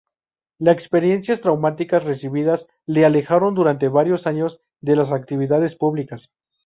La 0.57 0.71
experiencias 0.71 1.41
traumáticas 1.41 2.03
recibidas 2.03 2.65
le 2.87 3.05
alejaron 3.05 3.53
durante 3.53 3.87
varios 3.87 4.25
años 4.25 4.59
de 4.79 4.95
las 4.95 5.11
actividades 5.11 5.75
públicas. 5.75 6.31